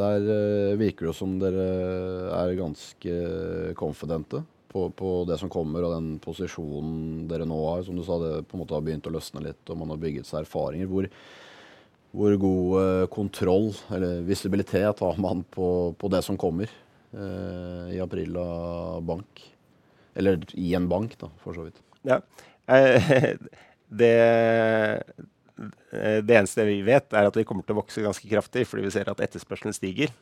der 0.00 0.24
virker 0.78 1.06
det 1.06 1.14
som 1.14 1.36
dere 1.38 1.66
er 2.34 2.56
ganske 2.58 3.12
confidente 3.78 4.42
på, 4.70 4.86
på, 4.96 5.12
det 5.28 5.36
som 5.40 5.50
kommer, 5.52 5.84
og 5.84 5.94
den 5.96 6.10
posisjonen 6.22 7.26
dere 7.30 7.46
nå 7.48 7.58
har. 7.66 7.84
Som 7.86 7.98
du 7.98 8.04
sa, 8.06 8.18
det 8.22 8.44
på 8.48 8.56
en 8.56 8.62
måte 8.62 8.76
har 8.76 8.84
begynt 8.86 9.08
å 9.10 9.14
løsne 9.14 9.42
litt, 9.48 9.62
og 9.66 9.80
man 9.80 9.90
har 9.94 10.02
bygget 10.02 10.28
seg 10.28 10.44
erfaringer. 10.44 10.90
Hvor, 10.90 11.08
hvor 12.14 12.36
god 12.44 12.76
eh, 12.82 13.06
kontroll, 13.14 13.70
eller 13.94 14.22
visibilitet, 14.26 15.02
har 15.02 15.18
man 15.22 15.42
på, 15.56 15.68
på 15.98 16.12
det 16.14 16.22
som 16.26 16.38
kommer 16.40 16.70
eh, 16.70 17.96
i 17.96 18.00
april 18.02 18.38
av 18.40 19.02
bank? 19.10 19.44
Eller 20.18 20.42
i 20.58 20.72
en 20.78 20.88
bank, 20.90 21.18
da, 21.20 21.30
for 21.42 21.58
så 21.58 21.66
vidt. 21.68 21.82
Ja. 22.06 22.22
Det, 23.90 24.06
det 26.22 26.34
eneste 26.38 26.62
vi 26.62 26.76
vet, 26.86 27.08
er 27.10 27.26
at 27.26 27.34
vi 27.34 27.42
kommer 27.42 27.64
til 27.66 27.74
å 27.74 27.80
vokse 27.80 28.04
ganske 28.04 28.28
kraftig, 28.30 28.62
fordi 28.70 28.84
vi 28.84 28.92
ser 28.94 29.08
at 29.10 29.18
etterspørselen 29.24 29.74
stiger. 29.74 30.12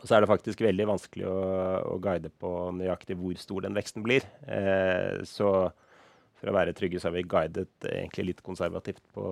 Og 0.00 0.06
så 0.08 0.16
er 0.16 0.24
det 0.24 0.30
faktisk 0.30 0.62
veldig 0.64 0.88
vanskelig 0.90 1.26
å, 1.30 1.38
å, 1.94 1.98
guide 2.02 2.32
på 2.42 2.50
nøyaktig 2.74 3.16
hvor 3.20 3.38
stor 3.38 3.66
den 3.66 3.76
veksten 3.78 4.04
blir. 4.06 4.26
Eh, 4.50 5.22
så 5.28 5.50
for 6.34 6.50
å 6.50 6.56
være 6.56 6.74
trygge 6.76 7.00
så 7.00 7.08
har 7.08 7.16
vi 7.16 7.28
guidet 7.30 7.68
egentlig 7.88 8.32
litt 8.32 8.42
konservativt 8.44 9.04
på, 9.14 9.26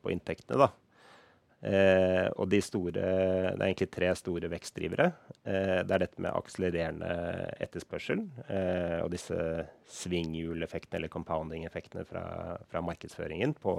på 0.00 0.14
inntektene. 0.14 0.64
da. 0.64 0.70
Eh, 1.60 2.26
og 2.40 2.48
de 2.48 2.58
store, 2.64 2.92
Det 2.96 3.02
er 3.04 3.66
egentlig 3.66 3.90
tre 3.92 4.08
store 4.16 4.48
vekstdrivere. 4.48 5.12
Eh, 5.44 5.82
det 5.84 5.92
er 5.92 5.98
dette 6.06 6.20
med 6.20 6.32
akselererende 6.32 7.10
etterspørsel 7.60 8.22
eh, 8.48 9.00
og 9.04 9.10
disse 9.12 9.36
svinghjuleffektene 10.00 10.96
eller 11.02 11.12
compounding-effektene 11.12 12.06
fra, 12.08 12.56
fra, 12.70 12.80
markedsføringen 12.80 13.52
på, 13.60 13.76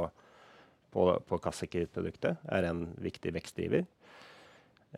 på, 0.94 1.08
på 1.26 1.42
kassekredittproduktet 1.42 2.46
er 2.46 2.70
en 2.70 2.86
viktig 3.02 3.34
vekstdriver. 3.34 3.90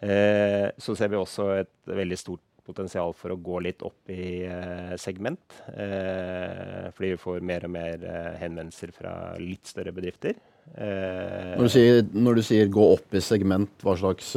Eh, 0.02 0.70
så 0.78 0.96
ser 0.98 1.12
vi 1.12 1.20
også 1.20 1.50
et 1.60 1.74
veldig 1.86 2.18
stort 2.18 2.42
potensial 2.64 3.12
for 3.18 3.34
å 3.34 3.40
gå 3.44 3.60
litt 3.66 3.84
opp 3.86 4.12
i 4.12 4.44
eh, 4.48 4.96
segment. 5.02 5.58
Eh, 5.74 6.90
fordi 6.96 7.14
vi 7.14 7.20
får 7.20 7.46
mer 7.46 7.68
og 7.68 7.74
mer 7.76 8.06
eh, 8.08 8.32
henvendelser 8.42 8.94
fra 8.96 9.14
litt 9.42 9.70
større 9.70 9.94
bedrifter. 9.96 10.38
Eh, 10.74 11.54
når 11.58 11.68
du, 11.68 11.74
sier, 11.76 12.04
når, 12.16 12.40
du 12.40 12.46
sier, 12.48 12.72
'gå 12.72 12.90
opp 12.96 13.16
i 13.16 13.24
segment', 13.24 13.84
hva 13.84 13.98
slags 14.00 14.36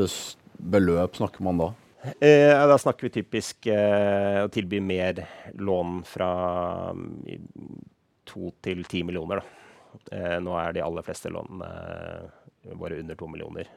beløp 0.56 1.20
snakker 1.20 1.46
man 1.46 1.62
da? 1.62 1.72
Eh, 2.22 2.54
da 2.70 2.78
snakker 2.78 3.08
vi 3.08 3.16
typisk 3.18 3.68
å 3.70 4.46
tilby 4.54 4.80
mer 4.82 5.24
lån 5.58 6.00
fra 6.06 6.30
mm, 6.94 7.46
to 8.26 8.52
til 8.62 8.84
ti 8.90 9.02
millioner. 9.06 9.42
nå 10.42 10.52
er 10.60 10.74
de 10.76 10.82
aller 10.84 11.02
fleste 11.02 11.30
lånene 11.32 12.74
bare 12.76 12.98
under 13.00 13.16
to 13.18 13.26
millioner. 13.30 13.70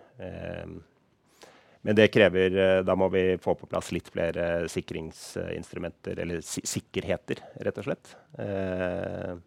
Men 1.82 1.96
det 1.96 2.10
krever 2.12 2.56
eh, 2.60 2.80
Da 2.84 2.96
må 3.00 3.08
vi 3.14 3.24
få 3.42 3.56
på 3.56 3.70
plass 3.72 3.94
litt 3.96 4.10
flere 4.12 4.68
sikringsinstrumenter, 4.72 6.20
eller 6.20 6.44
si 6.44 6.64
sikkerheter, 6.68 7.40
rett 7.64 7.80
og 7.80 7.88
slett. 7.88 8.16
Eh, 8.40 9.38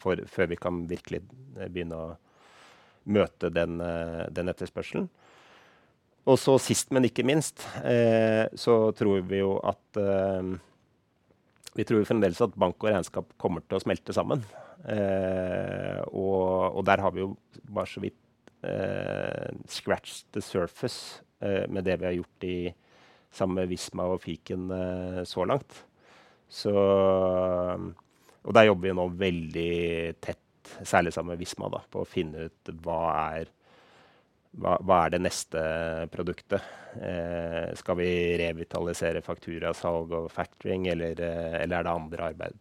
for, 0.00 0.22
før 0.30 0.48
vi 0.54 0.60
kan 0.60 0.84
virkelig 0.88 1.20
eh, 1.58 1.68
begynne 1.68 1.98
å 2.00 2.12
møte 3.04 3.50
den, 3.52 3.80
eh, 3.80 4.24
den 4.32 4.48
etterspørselen. 4.52 5.08
Og 6.24 6.38
så 6.40 6.56
sist, 6.62 6.88
men 6.94 7.04
ikke 7.04 7.26
minst, 7.26 7.66
eh, 7.84 8.48
så 8.56 8.92
tror 8.96 9.20
vi 9.28 9.42
jo 9.42 9.58
at 9.60 10.00
eh, 10.00 10.54
Vi 11.74 11.82
tror 11.82 12.04
fremdeles 12.06 12.38
at 12.38 12.54
bank 12.54 12.78
og 12.84 12.92
regnskap 12.92 13.32
kommer 13.36 13.60
til 13.66 13.74
å 13.74 13.82
smelte 13.82 14.14
sammen. 14.14 14.44
Og, 14.86 16.76
og, 16.76 16.84
der 16.86 17.00
har 17.02 17.10
vi 17.10 17.24
jo 17.24 17.32
bare 17.66 17.90
så 17.90 17.98
vidt 17.98 18.14
scratched 19.68 20.26
the 20.32 20.40
surface 20.42 21.24
Eh, 21.44 21.68
med 21.68 21.84
det 21.84 21.96
vi 21.96 22.06
har 22.06 22.12
gjort 22.12 22.44
i 22.44 22.74
sammen 23.30 23.54
med 23.54 23.68
Visma 23.68 24.06
og 24.08 24.22
Fiken 24.22 24.70
eh, 24.70 25.22
så 25.28 25.44
langt. 25.44 25.84
Så, 26.48 26.72
og 28.44 28.54
der 28.54 28.68
jobber 28.68 28.88
vi 28.88 28.94
nå 28.94 29.08
veldig 29.18 29.74
tett, 30.22 30.72
særlig 30.86 31.12
sammen 31.12 31.34
med 31.34 31.42
Visma, 31.42 31.68
da, 31.72 31.82
på 31.90 32.04
å 32.04 32.08
finne 32.08 32.46
ut 32.46 32.72
hva 32.84 32.98
er, 33.34 33.50
hva, 34.54 34.76
hva 34.80 35.00
er 35.02 35.16
det 35.16 35.22
neste 35.24 35.64
produktet. 36.14 36.62
Eh, 36.94 37.72
skal 37.76 37.98
vi 37.98 38.10
revitalisere 38.40 39.24
fakturasalg 39.26 40.14
og 40.20 40.30
factoring, 40.32 40.86
eller, 40.94 41.18
eh, 41.18 41.56
eller 41.64 41.80
er 41.80 41.88
det 41.88 41.96
andre 41.96 42.30
arbeid, 42.30 42.60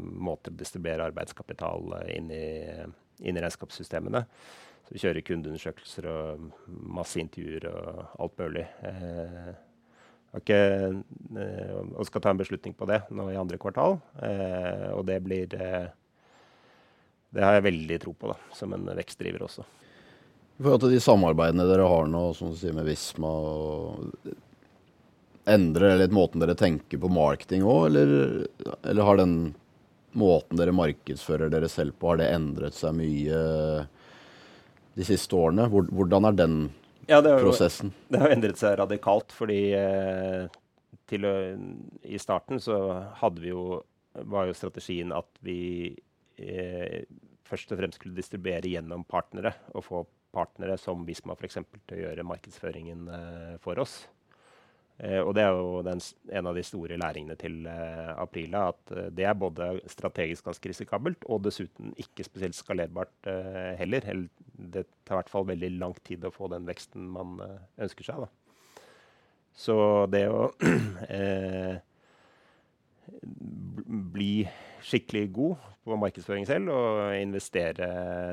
måter 0.00 0.52
å 0.52 0.56
distribuere 0.56 1.10
arbeidskapital 1.10 1.94
inn 2.14 2.30
i, 2.32 2.48
inn 3.20 3.38
i 3.38 3.42
regnskapssystemene? 3.44 4.24
Så 4.90 4.96
vi 4.96 5.00
kjører 5.04 5.22
kundeundersøkelser 5.22 6.06
og 6.10 6.46
masse 6.66 7.20
intervjuer 7.22 7.68
og 7.70 8.16
alt 8.24 8.40
mulig. 8.42 8.64
Eh, 8.82 9.52
ikke, 10.40 10.56
eh, 11.38 11.76
og 11.94 12.08
skal 12.08 12.24
ta 12.24 12.32
en 12.34 12.40
beslutning 12.40 12.74
på 12.74 12.88
det 12.90 13.04
nå 13.14 13.28
i 13.30 13.38
andre 13.38 13.58
kvartal. 13.62 14.00
Eh, 14.18 14.88
og 14.90 15.04
det 15.06 15.20
blir 15.22 15.54
eh, 15.54 15.86
Det 17.30 17.44
har 17.46 17.60
jeg 17.60 17.68
veldig 17.68 18.00
tro 18.02 18.16
på 18.18 18.32
da, 18.32 18.36
som 18.50 18.74
en 18.74 18.90
vekstdriver 18.98 19.46
også. 19.46 19.62
I 20.58 20.64
forhold 20.64 20.82
til 20.82 20.96
de 20.96 21.04
samarbeidene 21.06 21.68
dere 21.70 21.86
har 21.86 22.10
nå, 22.10 22.24
som 22.34 22.50
du 22.50 22.58
sier 22.58 22.74
med 22.74 22.90
Visma 22.90 23.30
Endrer 25.46 25.92
det 25.94 26.00
litt 26.02 26.18
måten 26.18 26.42
dere 26.42 26.58
tenker 26.58 26.98
på 26.98 27.08
marketing 27.14 27.62
òg, 27.62 27.86
eller, 27.92 28.10
eller, 28.82 29.02
har 29.06 29.22
den 29.22 29.36
måten 30.18 30.58
dere 30.58 30.74
markedsfører 30.74 31.54
dere 31.54 31.70
selv 31.70 31.94
på, 31.94 32.10
har 32.10 32.18
det 32.18 32.28
endret 32.34 32.74
seg 32.74 32.98
mye 32.98 33.38
de 34.96 35.06
siste 35.06 35.36
årene? 35.36 35.68
Hvordan 35.70 36.28
er 36.30 36.38
den 36.38 36.58
ja, 37.06 37.20
det 37.20 37.34
har 37.34 37.42
jo, 37.42 37.50
prosessen? 37.50 37.92
Det 38.08 38.20
har 38.22 38.34
endret 38.34 38.60
seg 38.60 38.76
radikalt, 38.80 39.32
fordi 39.34 39.60
eh, 39.78 40.46
til, 41.10 41.26
i 42.06 42.20
starten 42.22 42.62
så 42.62 42.76
hadde 43.22 43.42
vi 43.42 43.52
jo 43.54 43.64
var 44.26 44.48
jo 44.48 44.56
strategien 44.58 45.12
at 45.14 45.42
vi 45.44 45.90
eh, 46.40 47.02
først 47.46 47.72
og 47.72 47.80
fremst 47.80 48.00
skulle 48.00 48.18
distribuere 48.18 48.70
gjennom 48.70 49.04
partnere 49.08 49.54
og 49.74 49.86
få 49.86 50.06
partnere 50.34 50.76
som 50.78 51.04
Visma 51.06 51.34
f.eks. 51.34 51.60
til 51.88 51.98
å 51.98 52.02
gjøre 52.04 52.26
markedsføringen 52.26 53.06
eh, 53.16 53.54
for 53.62 53.80
oss. 53.82 54.02
Eh, 55.00 55.18
og 55.22 55.32
det 55.36 55.46
er 55.46 55.56
jo 55.56 55.80
den, 55.86 56.02
en 56.38 56.50
av 56.50 56.58
de 56.58 56.64
store 56.66 56.98
læringene 57.00 57.36
til 57.40 57.64
eh, 57.70 58.12
Aprila. 58.14 58.68
At 58.74 58.94
eh, 58.94 59.10
det 59.16 59.26
er 59.26 59.38
både 59.38 59.72
strategisk 59.90 60.46
ganske 60.46 60.72
risikabelt 60.72 61.26
og 61.26 61.42
dessuten 61.46 61.94
ikke 61.98 62.26
spesielt 62.26 62.58
skalerbart 62.58 63.30
eh, 63.30 63.74
heller. 63.80 64.06
Det 64.60 64.84
tar 65.04 65.16
i 65.16 65.20
hvert 65.22 65.32
fall 65.32 65.48
veldig 65.48 65.70
lang 65.78 65.96
tid 66.06 66.24
å 66.24 66.34
få 66.34 66.50
den 66.52 66.68
veksten 66.68 67.08
man 67.16 67.38
eh, 67.44 67.58
ønsker 67.86 68.06
seg. 68.06 68.26
Da. 68.26 68.84
Så 69.56 69.76
det 70.12 70.26
å 70.32 70.50
eh, 71.18 71.80
bli 74.14 74.34
skikkelig 74.86 75.26
god 75.34 75.68
på 75.84 75.98
markedsføring 75.98 76.46
selv 76.48 76.72
og 76.74 77.14
investere 77.18 77.88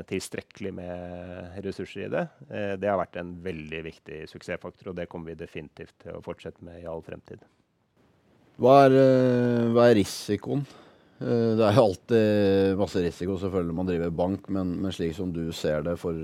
tilstrekkelig 0.09 0.73
med 0.77 1.59
ressurser 1.65 2.05
i 2.05 2.11
det. 2.13 2.25
Eh, 2.47 2.73
det 2.79 2.91
har 2.91 2.99
vært 3.01 3.19
en 3.21 3.35
veldig 3.43 3.83
viktig 3.87 4.23
suksessfaktor, 4.31 4.91
og 4.91 4.99
det 4.99 5.07
kommer 5.11 5.33
vi 5.33 5.39
definitivt 5.41 5.95
til 6.03 6.17
å 6.17 6.23
fortsette 6.25 6.65
med 6.65 6.81
i 6.83 6.89
all 6.89 7.03
fremtid. 7.05 7.43
Hva 8.57 8.83
er, 8.87 8.97
eh, 8.97 9.69
hva 9.73 9.89
er 9.89 9.99
risikoen? 9.99 10.65
Eh, 11.19 11.51
det 11.57 11.65
er 11.65 11.77
jo 11.77 11.87
alltid 11.87 12.77
masse 12.79 13.03
risiko 13.03 13.37
selvfølgelig 13.41 13.73
når 13.73 13.79
man 13.81 13.91
driver 13.91 14.15
bank, 14.21 14.47
men, 14.53 14.77
men 14.83 14.95
slik 14.95 15.15
som 15.17 15.33
du 15.33 15.45
ser 15.55 15.85
det 15.87 15.97
for, 16.01 16.19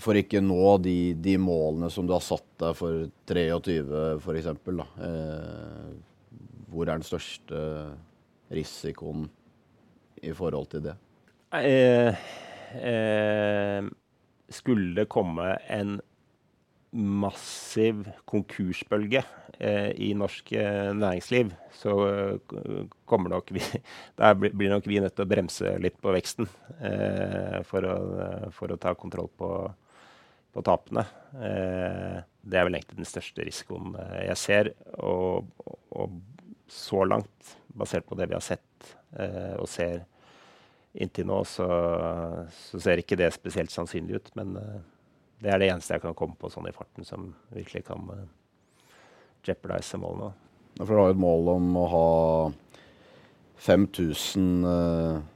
for 0.00 0.20
ikke 0.20 0.38
nå 0.44 0.76
de, 0.84 0.98
de, 1.18 1.34
målene 1.42 1.88
som 1.90 2.06
du 2.06 2.12
har 2.14 2.22
satt 2.22 2.46
deg 2.62 2.76
for 2.78 3.08
23 3.26 3.80
f.eks. 4.22 4.50
Hvor 6.70 6.86
er 6.86 6.92
den 6.92 7.08
største 7.08 7.64
risikoen 8.54 9.26
i 10.22 10.32
forhold 10.36 10.70
til 10.70 10.84
det? 10.84 10.94
Eh, 11.56 12.14
eh, 12.78 13.82
skulle 14.50 14.94
det 14.94 15.08
komme 15.10 15.56
en 15.68 15.98
massiv 16.90 18.02
konkursbølge 18.28 19.22
eh, 19.58 19.90
i 20.02 20.10
norsk 20.18 20.52
eh, 20.58 20.90
næringsliv, 20.96 21.52
så 21.78 21.94
uh, 21.94 22.80
kommer 23.06 23.30
nok 23.30 23.52
vi 23.54 23.62
Der 24.18 24.34
blir 24.34 24.72
nok 24.72 24.88
vi 24.90 24.98
nødt 25.00 25.14
til 25.14 25.26
å 25.26 25.30
bremse 25.30 25.76
litt 25.82 26.00
på 26.02 26.14
veksten 26.14 26.48
eh, 26.80 27.60
for 27.68 27.86
å, 27.86 27.94
for, 28.56 28.74
å, 28.74 28.80
ta 28.80 28.96
kontroll 28.98 29.30
på, 29.38 29.50
på 30.50 30.66
tapene. 30.66 31.06
Eh, 31.38 32.18
det 32.42 32.58
er 32.58 32.66
vel 32.66 32.78
egentlig 32.78 33.00
den 33.00 33.08
største 33.08 33.46
risikoen 33.46 33.94
jeg 34.24 34.38
ser. 34.40 34.74
Og, 34.98 35.50
og, 35.94 36.20
så 36.70 37.02
langt, 37.02 37.56
basert 37.74 38.06
på 38.06 38.14
det 38.14 38.28
vi 38.30 38.36
har 38.36 38.44
sett 38.46 38.92
eh, 39.18 39.56
og 39.58 39.66
ser 39.66 40.04
inntil 40.94 41.26
nå, 41.26 41.40
så, 41.46 41.66
så, 42.54 42.78
ser 42.82 43.02
ikke 43.02 43.18
det 43.18 43.32
spesielt 43.34 43.74
sannsynlig 43.74 44.20
ut. 44.20 44.30
Men 44.38 44.54
eh, 44.60 44.76
det 45.40 45.50
er 45.52 45.62
det 45.62 45.70
eneste 45.72 45.96
jeg 45.96 46.04
kan 46.04 46.16
komme 46.16 46.36
på 46.40 46.50
sånn 46.52 46.68
i 46.68 46.74
farten 46.76 47.06
som 47.06 47.30
virkelig 47.54 47.86
kan 47.88 48.06
uh, 48.12 48.24
jeopardize 49.46 50.00
målene. 50.00 50.32
Ja, 50.78 50.84
for 50.84 50.94
du 50.94 51.00
har 51.00 51.10
jo 51.10 51.16
et 51.16 51.22
mål 51.24 51.52
om 51.56 51.68
å 51.80 51.84
ha 51.92 52.08
5000 53.60 55.28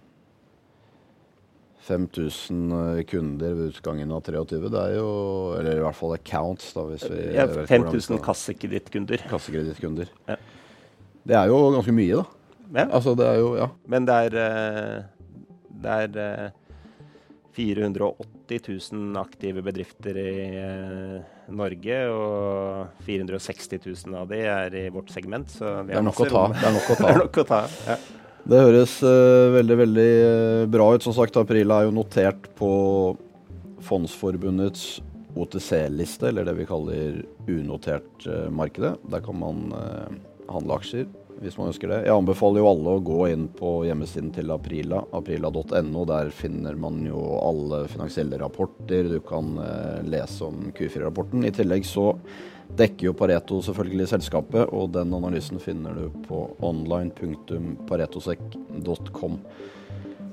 5000 1.84 2.72
eh, 2.72 3.02
kunder 3.04 3.52
ved 3.52 3.74
utgangen 3.74 4.12
av 4.14 4.22
23. 4.24 4.60
Det 4.72 4.80
er 4.80 4.94
jo 4.96 5.08
Eller 5.58 5.80
i 5.80 5.84
hvert 5.84 5.98
fall 5.98 6.14
accounts, 6.16 6.70
da. 6.72 6.86
Hvis 6.88 7.04
vi 7.10 7.18
ja, 7.36 7.44
5000 7.68 8.22
kassekredittkunder. 8.24 9.24
Kassekredittkunder. 9.28 10.12
Ja. 10.30 10.38
Det 11.24 11.36
er 11.36 11.52
jo 11.52 11.60
ganske 11.74 11.92
mye, 11.96 12.22
da. 12.22 12.24
Ja. 12.74 12.86
Altså, 12.88 13.14
det 13.18 13.26
er 13.28 13.40
jo 13.42 13.56
Ja. 13.60 13.68
Men 13.86 14.08
det 14.08 14.14
er, 14.28 14.38
eh, 14.40 15.02
det 15.84 15.98
er 16.16 16.52
480 17.54 18.26
eh, 18.50 18.60
000 18.92 19.16
aktive 19.20 19.62
bedrifter 19.62 20.18
i 20.18 20.34
eh, 20.58 21.22
Norge, 21.54 22.00
og 22.10 23.06
460 23.06 23.80
000 23.84 24.18
av 24.18 24.28
de 24.30 24.42
er 24.42 24.76
i 24.78 24.84
vårt 24.94 25.12
segment. 25.14 25.50
Så 25.52 25.70
det, 25.86 25.96
er 25.96 26.04
nok 26.04 26.24
å 26.24 26.28
ta. 26.34 26.44
det 26.54 26.68
er 26.68 26.76
nok 26.76 26.90
å 26.90 26.98
ta. 26.98 27.08
det, 27.08 27.16
nok 27.22 27.40
å 27.40 27.46
ta 27.48 27.62
ja. 27.86 27.98
det 28.52 28.62
høres 28.66 28.98
uh, 29.06 29.54
veldig, 29.54 29.80
veldig 29.84 30.10
bra 30.74 30.90
ut. 30.94 31.06
Som 31.06 31.16
sagt, 31.16 31.38
april 31.40 31.74
er 31.74 31.88
jo 31.88 31.94
notert 31.94 32.50
på 32.58 32.70
Fondsforbundets 33.84 35.02
OTC-liste, 35.34 36.30
eller 36.30 36.46
det 36.46 36.56
vi 36.60 36.68
kaller 36.68 37.20
unotert 37.50 38.26
uh, 38.26 38.48
markedet. 38.54 38.96
Der 39.12 39.22
kan 39.24 39.38
man 39.38 39.68
uh, 39.74 40.08
handle 40.50 40.80
aksjer 40.80 41.06
hvis 41.42 41.56
man 41.58 41.68
ønsker 41.70 41.88
det. 41.90 41.98
Jeg 42.06 42.14
anbefaler 42.14 42.60
jo 42.62 42.70
alle 42.70 42.90
å 42.94 43.02
gå 43.04 43.20
inn 43.32 43.44
på 43.58 43.70
hjemmesiden 43.88 44.30
til 44.36 44.46
Aprila, 44.54 44.98
aprila.no. 45.16 46.02
Der 46.10 46.26
finner 46.34 46.74
man 46.78 46.94
jo 47.06 47.20
alle 47.40 47.78
finansielle 47.90 48.36
rapporter. 48.40 49.02
Du 49.10 49.20
kan 49.26 49.46
eh, 49.62 50.00
lese 50.06 50.44
om 50.48 50.56
Q4-rapporten. 50.76 51.44
I 51.44 51.54
tillegg 51.54 51.84
så 51.88 52.06
dekker 52.78 53.06
jo 53.10 53.18
Pareto 53.18 53.54
selvfølgelig 53.62 54.06
selskapet, 54.14 54.64
og 54.72 54.92
den 54.94 55.14
analysen 55.14 55.58
finner 55.62 55.92
du 55.98 56.04
på 56.26 56.56
online.paretosek.com. 56.64 59.34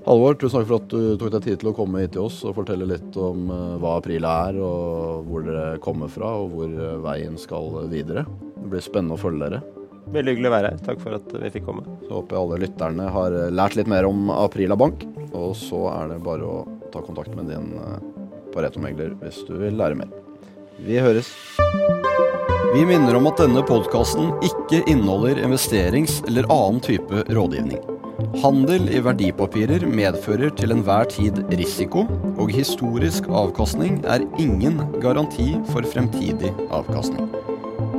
Halvor, 0.01 0.33
tusen 0.33 0.57
takk 0.57 0.65
for 0.65 0.79
at 0.79 0.89
du 0.89 1.17
tok 1.21 1.29
deg 1.35 1.43
tid 1.45 1.57
til 1.61 1.69
å 1.69 1.77
komme 1.77 2.01
hit 2.01 2.13
til 2.15 2.25
oss 2.25 2.37
og 2.47 2.55
fortelle 2.57 2.85
litt 2.89 3.13
om 3.21 3.39
uh, 3.53 3.77
hva 3.81 3.91
Aprila 3.99 4.31
er, 4.47 4.55
og 4.57 5.27
hvor 5.27 5.41
dere 5.45 5.77
kommer 5.83 6.07
fra, 6.09 6.29
og 6.41 6.47
hvor 6.55 6.69
uh, 6.73 7.03
veien 7.03 7.37
skal 7.37 7.85
videre. 7.91 8.23
Det 8.55 8.69
blir 8.71 8.81
spennende 8.81 9.15
å 9.19 9.21
følge 9.21 9.45
dere. 9.45 9.80
Veldig 10.11 10.33
hyggelig 10.33 10.49
å 10.49 10.53
være 10.55 10.71
her. 10.71 10.81
Takk 10.85 11.01
for 11.03 11.17
at 11.17 11.35
vi 11.43 11.51
fikk 11.53 11.67
komme. 11.67 11.85
Så 12.07 12.17
håper 12.17 12.35
jeg 12.35 12.45
alle 12.45 12.61
lytterne 12.65 13.09
har 13.13 13.37
lært 13.53 13.77
litt 13.77 13.91
mer 13.91 14.07
om 14.09 14.31
Aprila 14.33 14.77
Bank. 14.79 15.05
Og 15.37 15.53
så 15.55 15.85
er 15.93 16.13
det 16.13 16.23
bare 16.25 16.47
å 16.47 16.63
ta 16.91 17.03
kontakt 17.05 17.35
med 17.37 17.51
din 17.51 17.71
eh, 17.79 18.01
Pareto-megler 18.51 19.15
hvis 19.21 19.43
du 19.47 19.55
vil 19.61 19.77
lære 19.79 20.01
mer. 20.01 20.11
Vi 20.81 20.97
høres. 20.99 21.29
Vi 22.71 22.83
minner 22.87 23.17
om 23.19 23.27
at 23.27 23.39
denne 23.41 23.63
podkasten 23.67 24.31
ikke 24.47 24.81
inneholder 24.89 25.41
investerings- 25.45 26.21
eller 26.27 26.47
annen 26.51 26.79
type 26.83 27.25
rådgivning. 27.27 27.81
Handel 28.41 28.87
i 28.93 29.01
verdipapirer 29.03 29.83
medfører 29.89 30.53
til 30.55 30.71
enhver 30.75 31.09
tid 31.11 31.41
risiko, 31.59 32.05
og 32.39 32.53
historisk 32.53 33.27
avkastning 33.27 33.99
er 34.05 34.23
ingen 34.39 34.79
garanti 35.03 35.53
for 35.71 35.83
fremtidig 35.83 36.53
avkastning. 36.71 37.27